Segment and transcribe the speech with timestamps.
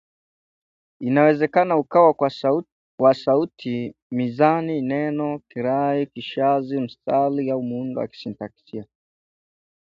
[0.99, 2.15] Inawezekana ukawa
[2.97, 8.85] wa sauti, mizani, neno, kirai, kishazi, msitari au muundo wa kisintaksia